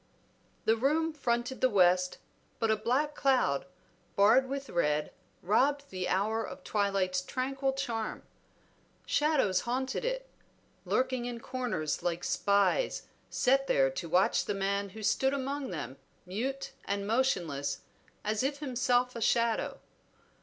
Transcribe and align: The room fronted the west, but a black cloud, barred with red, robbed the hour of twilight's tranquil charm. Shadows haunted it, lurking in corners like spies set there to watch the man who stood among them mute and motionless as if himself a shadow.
The 0.65 0.75
room 0.75 1.13
fronted 1.13 1.61
the 1.61 1.69
west, 1.69 2.17
but 2.57 2.71
a 2.71 2.75
black 2.75 3.13
cloud, 3.13 3.67
barred 4.15 4.49
with 4.49 4.67
red, 4.71 5.11
robbed 5.43 5.91
the 5.91 6.09
hour 6.09 6.43
of 6.43 6.63
twilight's 6.63 7.21
tranquil 7.21 7.73
charm. 7.73 8.23
Shadows 9.05 9.59
haunted 9.61 10.03
it, 10.03 10.27
lurking 10.85 11.25
in 11.25 11.39
corners 11.39 12.01
like 12.01 12.23
spies 12.23 13.03
set 13.29 13.67
there 13.67 13.91
to 13.91 14.09
watch 14.09 14.45
the 14.45 14.55
man 14.55 14.89
who 14.89 15.03
stood 15.03 15.35
among 15.35 15.69
them 15.69 15.97
mute 16.25 16.71
and 16.85 17.05
motionless 17.05 17.81
as 18.23 18.41
if 18.41 18.57
himself 18.57 19.15
a 19.15 19.21
shadow. 19.21 19.79